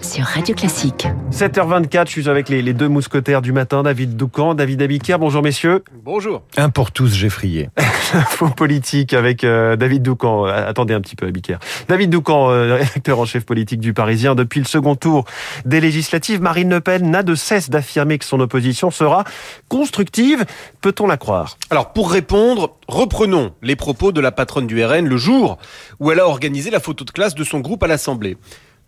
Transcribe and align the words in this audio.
sur 0.00 0.24
Radio 0.24 0.54
Classique. 0.54 1.08
7h24, 1.32 2.06
je 2.06 2.10
suis 2.12 2.28
avec 2.28 2.48
les, 2.48 2.62
les 2.62 2.72
deux 2.72 2.88
mousquetaires 2.88 3.42
du 3.42 3.52
matin, 3.52 3.82
David 3.82 4.16
Doucan, 4.16 4.54
David 4.54 4.82
Abiker. 4.82 5.18
Bonjour 5.18 5.42
messieurs. 5.42 5.82
Bonjour. 6.04 6.42
Un 6.56 6.70
pour 6.70 6.92
tous, 6.92 7.12
Geoffrier. 7.12 7.70
Info 8.14 8.48
politique 8.50 9.12
avec 9.12 9.42
euh, 9.42 9.74
David 9.76 10.02
Doucan. 10.02 10.46
Euh, 10.46 10.68
Attendez 10.68 10.94
un 10.94 11.00
petit 11.00 11.16
peu, 11.16 11.26
Abiker. 11.26 11.58
David 11.88 12.10
Doucan, 12.10 12.50
euh, 12.50 12.76
rédacteur 12.76 13.18
en 13.18 13.24
chef 13.24 13.44
politique 13.44 13.80
du 13.80 13.92
Parisien. 13.92 14.34
Depuis 14.34 14.60
le 14.60 14.66
second 14.66 14.94
tour 14.94 15.24
des 15.64 15.80
législatives, 15.80 16.40
Marine 16.40 16.70
Le 16.70 16.80
Pen 16.80 17.10
n'a 17.10 17.22
de 17.22 17.34
cesse 17.34 17.68
d'affirmer 17.68 18.18
que 18.18 18.24
son 18.24 18.38
opposition 18.38 18.90
sera 18.90 19.24
constructive. 19.68 20.44
Peut-on 20.80 21.06
la 21.06 21.16
croire? 21.16 21.56
Alors 21.70 21.92
pour 21.92 22.12
répondre, 22.12 22.76
reprenons 22.86 23.52
les 23.62 23.76
propos 23.76 24.12
de 24.12 24.20
la 24.20 24.30
patronne 24.30 24.66
du 24.66 24.84
RN 24.84 25.06
le 25.06 25.16
jour 25.16 25.58
où 25.98 26.12
elle 26.12 26.20
a 26.20 26.26
organisé 26.26 26.70
la 26.70 26.80
photo 26.80 27.04
de 27.04 27.10
classe 27.10 27.34
de 27.34 27.44
son 27.44 27.60
groupe 27.60 27.82
à 27.82 27.88
l'Assemblée. 27.88 28.36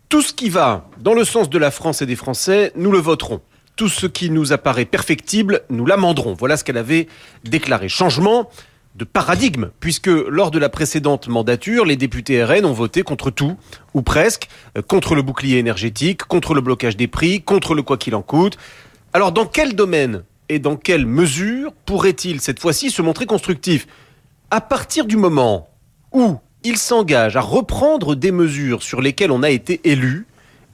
Tout 0.09 0.23
ce 0.23 0.33
qui 0.33 0.49
va 0.49 0.89
dans 0.99 1.13
le 1.13 1.23
sens 1.23 1.51
de 1.51 1.59
la 1.59 1.69
France 1.69 2.01
et 2.01 2.07
des 2.07 2.15
Français, 2.15 2.71
nous 2.75 2.91
le 2.91 2.97
voterons. 2.97 3.41
Tout 3.75 3.89
ce 3.89 4.07
qui 4.07 4.31
nous 4.31 4.51
apparaît 4.51 4.85
perfectible, 4.85 5.61
nous 5.69 5.85
l'amenderons. 5.85 6.33
Voilà 6.33 6.57
ce 6.57 6.63
qu'elle 6.63 6.79
avait 6.79 7.07
déclaré. 7.43 7.89
Changement 7.89 8.49
de 8.95 9.05
paradigme, 9.05 9.69
puisque 9.79 10.07
lors 10.07 10.49
de 10.49 10.57
la 10.57 10.69
précédente 10.69 11.27
mandature, 11.27 11.85
les 11.85 11.95
députés 11.95 12.43
RN 12.43 12.65
ont 12.65 12.73
voté 12.73 13.03
contre 13.03 13.29
tout, 13.29 13.55
ou 13.93 14.01
presque, 14.01 14.49
euh, 14.79 14.81
contre 14.81 15.13
le 15.13 15.21
bouclier 15.21 15.59
énergétique, 15.59 16.23
contre 16.23 16.55
le 16.55 16.61
blocage 16.61 16.97
des 16.97 17.07
prix, 17.07 17.43
contre 17.43 17.75
le 17.75 17.83
quoi 17.83 17.97
qu'il 17.97 18.15
en 18.15 18.23
coûte. 18.23 18.57
Alors 19.13 19.31
dans 19.31 19.45
quel 19.45 19.75
domaine 19.75 20.23
et 20.49 20.57
dans 20.57 20.75
quelle 20.75 21.05
mesure 21.05 21.71
pourrait-il 21.85 22.41
cette 22.41 22.59
fois-ci 22.59 22.89
se 22.89 23.03
montrer 23.03 23.27
constructif? 23.27 23.85
À 24.49 24.59
partir 24.59 25.05
du 25.05 25.17
moment 25.17 25.69
où 26.11 26.39
il 26.63 26.77
s'engage 26.77 27.37
à 27.37 27.41
reprendre 27.41 28.15
des 28.15 28.31
mesures 28.31 28.83
sur 28.83 29.01
lesquelles 29.01 29.31
on 29.31 29.43
a 29.43 29.49
été 29.49 29.79
élu, 29.83 30.27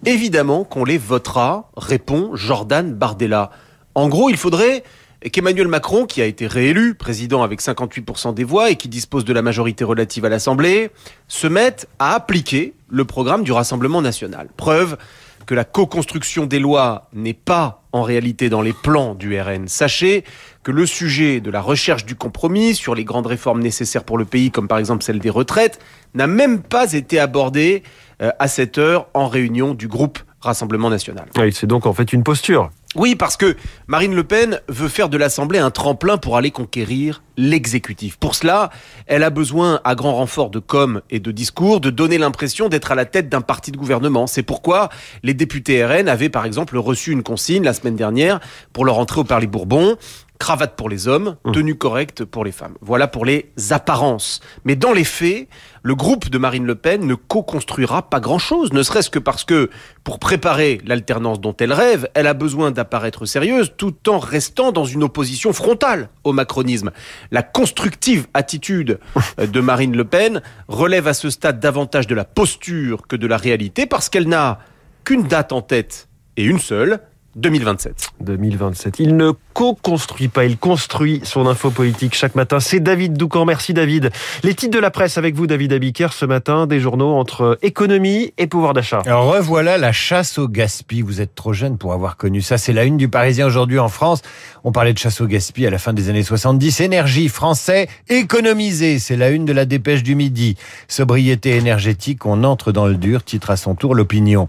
évidemment 0.06 0.64
qu'on 0.64 0.84
les 0.84 0.98
votera, 0.98 1.70
répond 1.78 2.36
Jordan 2.36 2.94
Bardella. 2.94 3.52
En 3.94 4.10
gros, 4.10 4.30
il 4.30 4.38
faudrait 4.38 4.84
qu'Emmanuel 5.32 5.68
Macron, 5.68 6.06
qui 6.06 6.22
a 6.22 6.26
été 6.26 6.48
réélu 6.48 6.96
président 6.96 7.44
avec 7.44 7.62
58% 7.62 8.34
des 8.34 8.44
voix 8.44 8.70
et 8.70 8.76
qui 8.76 8.88
dispose 8.88 9.26
de 9.26 9.34
la 9.34 9.42
majorité 9.42 9.84
relative 9.84 10.26
à 10.26 10.30
l'Assemblée, 10.30 10.92
se 11.28 11.48
mette 11.48 11.88
à 12.00 12.14
appliquer 12.16 12.74
le 12.90 13.06
programme 13.06 13.44
du 13.44 13.52
Rassemblement 13.52 14.02
national. 14.02 14.50
Preuve 14.58 14.98
que 15.46 15.54
la 15.54 15.64
co-construction 15.64 16.46
des 16.46 16.60
lois 16.60 17.10
n'est 17.14 17.34
pas 17.34 17.84
en 17.92 18.04
réalité 18.04 18.50
dans 18.50 18.62
les 18.62 18.74
plans 18.74 19.16
du 19.16 19.40
RN. 19.40 19.68
Sachez 19.68 20.24
que 20.64 20.72
le 20.72 20.86
sujet 20.86 21.40
de 21.40 21.50
la 21.52 21.62
recherche 21.62 22.06
du 22.06 22.16
compromis 22.16 22.76
sur 22.76 22.96
les 22.96 23.04
grandes 23.04 23.28
réformes 23.28 23.62
nécessaires 23.62 24.04
pour 24.04 24.18
le 24.18 24.26
pays, 24.26 24.52
comme 24.52 24.68
par 24.68 24.80
exemple 24.80 25.04
celle 25.04 25.20
des 25.20 25.30
retraites, 25.30 25.80
n'a 26.14 26.28
même 26.28 26.62
pas 26.62 26.94
été 26.94 27.20
abordé 27.20 27.84
euh, 28.22 28.32
à 28.40 28.48
cette 28.48 28.78
heure 28.78 29.08
en 29.14 29.28
réunion 29.28 29.74
du 29.74 29.88
groupe 29.88 30.20
Rassemblement 30.42 30.92
national. 30.92 31.26
C'est 31.52 31.66
donc 31.66 31.88
en 31.88 31.94
fait 31.94 32.14
une 32.14 32.22
posture. 32.22 32.70
Oui, 32.96 33.16
parce 33.16 33.36
que 33.36 33.58
Marine 33.88 34.16
Le 34.16 34.24
Pen 34.24 34.62
veut 34.70 34.88
faire 34.88 35.10
de 35.10 35.18
l'Assemblée 35.18 35.60
un 35.60 35.70
tremplin 35.70 36.18
pour 36.18 36.38
aller 36.38 36.52
conquérir 36.52 37.24
l'exécutif. 37.36 38.16
Pour 38.18 38.36
cela, 38.36 38.70
elle 39.08 39.24
a 39.24 39.30
besoin, 39.30 39.82
à 39.84 39.96
grand 39.96 40.16
renfort 40.16 40.50
de 40.50 40.60
com 40.60 41.02
et 41.10 41.20
de 41.20 41.32
discours, 41.32 41.82
de 41.82 41.90
donner 41.90 42.18
l'impression 42.18 42.70
d'être 42.70 42.94
à 42.94 42.96
la 42.96 43.04
tête 43.04 43.28
d'un 43.28 43.42
parti 43.42 43.72
de 43.72 43.78
gouvernement. 43.78 44.28
C'est 44.28 44.44
pourquoi 44.44 44.88
les 45.24 45.34
députés 45.34 45.86
RN 45.86 46.08
avaient 46.08 46.30
par 46.30 46.46
exemple 46.46 46.78
reçu 46.78 47.12
une 47.12 47.24
consigne 47.24 47.64
la 47.64 47.74
semaine 47.74 47.98
dernière 47.98 48.40
pour 48.72 48.86
leur 48.86 48.98
entrée 48.98 49.20
au 49.20 49.24
Parlement 49.26 49.52
Bourbon 49.52 49.98
cravate 50.40 50.76
pour 50.76 50.90
les 50.90 51.08
hommes, 51.08 51.38
Mmh. 51.46 51.52
tenue 51.52 51.76
correcte 51.76 52.26
pour 52.26 52.44
les 52.44 52.52
femmes. 52.52 52.76
Voilà 52.82 53.08
pour 53.08 53.26
les 53.26 53.52
apparences. 53.70 54.42
Mais 54.64 54.76
dans 54.76 54.92
les 54.94 55.04
faits, 55.04 55.48
le 55.84 55.96
groupe 55.96 56.30
de 56.30 56.38
Marine 56.38 56.66
Le 56.66 56.76
Pen 56.76 57.06
ne 57.06 57.16
co-construira 57.16 58.10
pas 58.10 58.20
grand-chose, 58.20 58.74
ne 58.74 58.84
serait-ce 58.84 59.10
que 59.10 59.20
parce 59.20 59.44
que, 59.44 59.70
pour 60.04 60.20
préparer 60.20 60.82
l'alternance 60.86 61.40
dont 61.40 61.56
elle 61.60 61.74
rêve, 61.74 62.10
elle 62.14 62.28
a 62.28 62.34
besoin 62.34 62.72
d'apparaître 62.72 63.26
sérieuse 63.26 63.74
tout 63.78 63.96
en 64.10 64.20
restant 64.20 64.72
dans 64.72 64.86
une 64.86 65.04
opposition 65.04 65.54
frontale 65.54 66.10
au 66.24 66.34
macronisme. 66.34 66.92
La 67.32 67.44
constructive 67.44 68.28
attitude 68.34 69.00
euh, 69.40 69.48
de 69.48 69.60
Marine 69.62 69.96
Le 69.96 70.06
Pen 70.06 70.42
relève 70.68 71.08
à 71.08 71.14
ce 71.14 71.30
stade 71.30 71.60
davantage 71.60 72.08
de 72.08 72.16
la 72.16 72.26
posture 72.26 73.08
que 73.08 73.16
de 73.16 73.28
la 73.28 73.38
réalité 73.38 73.86
parce 73.86 74.10
qu'elle 74.10 74.28
n'a 74.28 74.60
qu'une 75.04 75.24
date 75.24 75.52
en 75.52 75.62
tête 75.62 76.08
et 76.38 76.44
une 76.44 76.60
seule, 76.60 77.00
2027. 77.36 78.12
2027. 78.22 78.96
Il 79.00 79.18
ne 79.18 79.32
co-construit 79.54 80.30
pas, 80.30 80.46
il 80.46 80.58
construit 80.58 81.20
son 81.24 81.48
info 81.48 81.70
politique 81.70 82.16
chaque 82.16 82.36
matin. 82.36 82.62
C'est 82.62 82.80
David 82.80 83.14
Doucan. 83.14 83.44
Merci 83.44 83.74
David. 83.74 84.12
Les 84.44 84.54
titres 84.54 84.74
de 84.74 84.80
la 84.80 84.90
presse 84.90 85.18
avec 85.18 85.36
vous, 85.36 85.46
David 85.46 85.74
Abiker, 85.74 86.14
ce 86.14 86.26
matin, 86.26 86.66
des 86.66 86.80
journaux 86.80 87.14
entre 87.14 87.58
économie 87.62 88.34
et 88.38 88.48
pouvoir 88.48 88.74
d'achat. 88.74 89.02
Revoilà 89.06 89.78
la 89.78 89.92
chasse 89.92 90.38
au 90.38 90.48
gaspille. 90.48 91.02
Vous 91.02 91.20
êtes 91.20 91.36
trop 91.36 91.52
jeune 91.52 91.78
pour 91.78 91.92
avoir 91.92 92.16
connu 92.16 92.42
ça. 92.42 92.58
C'est 92.58 92.74
la 92.74 92.86
une 92.86 92.96
du 92.96 93.10
Parisien 93.10 93.46
aujourd'hui 93.46 93.80
en 93.80 93.90
France. 93.90 94.22
On 94.64 94.72
parlait 94.72 94.94
de 94.94 94.98
chasse 94.98 95.20
au 95.20 95.28
gaspille 95.28 95.68
à 95.68 95.70
la 95.70 95.78
fin 95.78 95.92
des 95.92 96.10
années 96.10 96.24
70. 96.24 96.80
Énergie 96.80 97.28
français 97.28 97.90
économiser. 98.08 98.98
C'est 98.98 99.18
la 99.18 99.30
une 99.30 99.44
de 99.44 99.54
la 99.54 99.66
dépêche 99.66 100.04
du 100.04 100.16
midi. 100.16 100.56
Sobriété 100.88 101.58
énergétique, 101.58 102.26
on 102.26 102.46
entre 102.46 102.72
dans 102.72 102.88
le 102.88 102.96
dur. 102.96 103.24
Titre 103.24 103.52
à 103.52 103.58
son 103.58 103.76
tour 103.76 103.94
l'opinion. 103.94 104.48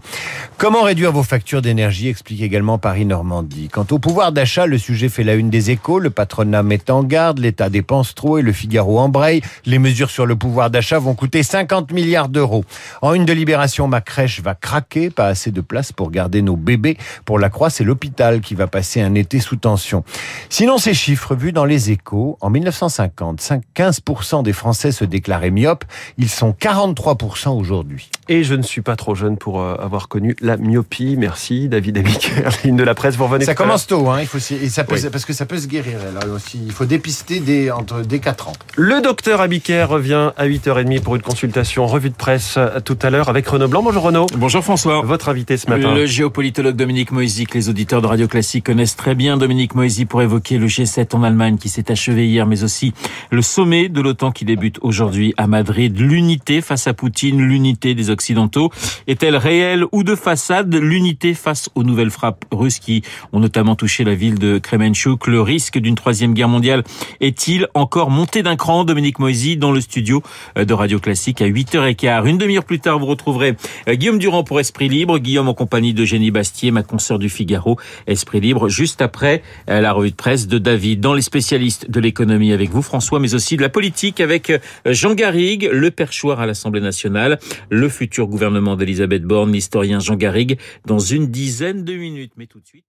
Comment 0.57 0.83
réduire 0.83 1.11
vos 1.11 1.23
factures 1.23 1.61
d'énergie? 1.61 2.07
Explique 2.07 2.41
également 2.41 2.76
Paris 2.77 3.05
Normandie. 3.05 3.69
Quant 3.69 3.85
au 3.91 3.99
pouvoir 3.99 4.31
d'achat, 4.31 4.65
le 4.65 4.77
sujet 4.77 5.09
fait 5.09 5.23
la 5.23 5.35
une 5.35 5.49
des 5.49 5.71
échos. 5.71 5.99
Le 5.99 6.09
patronat 6.09 6.63
met 6.63 6.89
en 6.89 7.03
garde. 7.03 7.39
L'État 7.39 7.69
dépense 7.69 8.15
trop 8.15 8.37
et 8.37 8.41
le 8.41 8.51
Figaro 8.51 8.99
embraye. 8.99 9.41
Les 9.65 9.79
mesures 9.79 10.09
sur 10.09 10.25
le 10.25 10.35
pouvoir 10.35 10.69
d'achat 10.69 10.99
vont 10.99 11.15
coûter 11.15 11.43
50 11.43 11.91
milliards 11.91 12.29
d'euros. 12.29 12.65
En 13.01 13.13
une 13.13 13.25
de 13.25 13.33
Libération, 13.33 13.87
ma 13.87 14.01
crèche 14.01 14.41
va 14.41 14.55
craquer. 14.55 15.09
Pas 15.09 15.27
assez 15.27 15.51
de 15.51 15.61
place 15.61 15.91
pour 15.91 16.11
garder 16.11 16.41
nos 16.41 16.55
bébés. 16.55 16.97
Pour 17.25 17.39
la 17.39 17.49
Croix, 17.49 17.69
c'est 17.69 17.83
l'hôpital 17.83 18.41
qui 18.41 18.55
va 18.55 18.67
passer 18.67 19.01
un 19.01 19.15
été 19.15 19.39
sous 19.39 19.55
tension. 19.55 20.03
Sinon, 20.49 20.77
ces 20.77 20.93
chiffres 20.93 21.35
vus 21.35 21.51
dans 21.51 21.65
les 21.65 21.91
échos, 21.91 22.37
en 22.41 22.49
1950, 22.49 23.41
5 23.41 23.63
15% 23.75 24.43
des 24.43 24.53
Français 24.53 24.91
se 24.91 25.05
déclaraient 25.05 25.51
myopes. 25.51 25.85
Ils 26.17 26.29
sont 26.29 26.51
43% 26.51 27.49
aujourd'hui. 27.49 28.09
Et 28.29 28.43
je 28.43 28.55
ne 28.55 28.61
suis 28.61 28.81
pas 28.81 28.97
trop 28.97 29.15
jeune 29.15 29.37
pour 29.37 29.61
euh, 29.61 29.75
avoir 29.75 30.09
connu 30.09 30.35
la 30.41 30.57
myopie. 30.57 31.15
Merci 31.17 31.69
David 31.69 31.97
Abiker. 31.97 32.41
La 32.43 32.49
ligne 32.65 32.75
de 32.75 32.83
la 32.83 32.93
presse, 32.93 33.15
vous 33.15 33.25
revenez 33.25 33.45
Ça 33.45 33.55
commence 33.55 33.87
tôt, 33.87 34.09
hein. 34.09 34.19
Il 34.19 34.27
faut, 34.27 34.37
et 34.37 34.67
ça 34.69 34.83
peut, 34.83 34.95
Oui. 34.95 35.09
parce 35.11 35.23
que 35.23 35.31
ça 35.31 35.45
peut 35.45 35.57
se 35.57 35.67
guérir. 35.67 35.99
Là 36.13 36.27
aussi, 36.33 36.59
il 36.65 36.71
faut 36.73 36.83
dépister 36.85 37.39
dès, 37.39 37.71
entre, 37.71 38.01
dès 38.01 38.19
4 38.19 38.49
ans. 38.49 38.53
Le 38.75 39.01
docteur 39.01 39.39
Abiker 39.39 39.85
revient 39.87 40.31
à 40.35 40.45
8h30 40.45 41.01
pour 41.01 41.15
une 41.15 41.21
consultation 41.21 41.87
revue 41.87 42.09
de 42.09 42.15
presse 42.15 42.55
euh, 42.57 42.81
tout 42.81 42.97
à 43.01 43.09
l'heure 43.09 43.29
avec 43.29 43.47
Renaud 43.47 43.69
Blanc. 43.69 43.81
Bonjour 43.81 44.03
Renaud. 44.03 44.25
Bonjour 44.35 44.61
François. 44.63 45.01
Votre 45.03 45.29
invité 45.29 45.55
ce 45.55 45.69
matin. 45.69 45.95
Le 45.95 46.05
géopolitologue 46.05 46.75
Dominique 46.75 47.11
Moisy, 47.13 47.45
que 47.45 47.53
les 47.57 47.69
auditeurs 47.69 48.01
de 48.01 48.07
Radio 48.07 48.27
Classique 48.27 48.65
connaissent 48.65 48.97
très 48.97 49.15
bien. 49.15 49.37
Dominique 49.37 49.73
Moisy 49.73 50.03
pour 50.03 50.21
évoquer 50.21 50.57
le 50.57 50.67
G7 50.67 51.15
en 51.15 51.23
Allemagne 51.23 51.57
qui 51.57 51.69
s'est 51.69 51.89
achevé 51.91 52.27
hier, 52.27 52.45
mais 52.45 52.63
aussi 52.63 52.93
le 53.31 53.41
sommet 53.41 53.87
de 53.87 54.01
l'OTAN 54.01 54.31
qui 54.31 54.43
débute 54.43 54.79
aujourd'hui 54.81 55.33
à 55.37 55.47
Madrid. 55.47 55.97
L'unité 55.97 56.59
face 56.61 56.87
à 56.87 56.93
Poutine, 56.93 57.39
l'unité 57.41 57.95
des 57.95 58.09
Occidentaux. 58.17 58.71
Est-elle 59.05 59.35
réelle 59.35 59.85
ou 59.91 60.03
de 60.03 60.15
façade? 60.15 60.73
L'unité 60.73 61.35
face 61.35 61.69
aux 61.75 61.83
nouvelles 61.83 62.09
frappes 62.09 62.45
russes 62.51 62.79
qui 62.79 63.03
ont 63.31 63.39
notamment 63.39 63.75
touché 63.75 64.03
la 64.03 64.15
ville 64.15 64.39
de 64.39 64.57
Kremenchuk. 64.57 65.27
Le 65.27 65.39
risque 65.41 65.77
d'une 65.77 65.93
troisième 65.93 66.33
guerre 66.33 66.49
mondiale 66.49 66.83
est-il 67.21 67.67
encore 67.75 68.09
monté 68.09 68.41
d'un 68.41 68.55
cran? 68.55 68.85
Dominique 68.85 69.19
Moisy 69.19 69.55
dans 69.55 69.71
le 69.71 69.81
studio 69.81 70.23
de 70.55 70.73
Radio 70.73 70.99
Classique 70.99 71.41
à 71.41 71.47
8h15. 71.47 72.27
Une 72.27 72.37
demi-heure 72.37 72.63
plus 72.63 72.79
tard, 72.79 72.97
vous 72.97 73.05
retrouverez 73.05 73.55
euh, 73.87 73.93
Guillaume 73.93 74.17
Durand 74.17 74.43
pour 74.43 74.59
Esprit 74.59 74.89
Libre. 74.89 75.19
Guillaume 75.19 75.47
en 75.47 75.53
compagnie 75.53 75.93
de 75.93 76.05
Jenny 76.05 76.31
Bastier, 76.31 76.71
ma 76.71 76.83
consoeur 76.83 77.19
du 77.19 77.29
Figaro. 77.29 77.77
Esprit 78.07 78.39
Libre, 78.39 78.69
juste 78.69 79.01
après 79.01 79.43
euh, 79.69 79.81
la 79.81 79.91
revue 79.93 80.11
de 80.11 80.15
presse 80.15 80.47
de 80.47 80.57
David. 80.57 80.99
Dans 81.01 81.13
les 81.13 81.21
spécialistes 81.21 81.89
de 81.89 81.99
l'économie 81.99 82.53
avec 82.53 82.69
vous, 82.69 82.81
François, 82.81 83.19
mais 83.19 83.33
aussi 83.33 83.57
de 83.57 83.61
la 83.61 83.69
politique 83.69 84.19
avec 84.19 84.49
euh, 84.49 84.59
Jean 84.85 85.13
Garrigue, 85.13 85.69
le 85.71 85.91
perchoir 85.91 86.39
à 86.39 86.45
l'Assemblée 86.45 86.81
nationale, 86.81 87.39
le 87.69 87.89
futur 88.07 88.27
gouvernement 88.27 88.77
d'Elisabeth 88.77 89.23
Borne, 89.23 89.51
l'historien 89.51 89.99
Jean 89.99 90.15
Garrigue, 90.15 90.57
dans 90.85 90.97
une 90.97 91.27
dizaine 91.27 91.83
de 91.83 91.93
minutes. 91.93 92.31
Mais 92.37 92.47
tout 92.47 92.61
de 92.61 92.65
suite. 92.65 92.87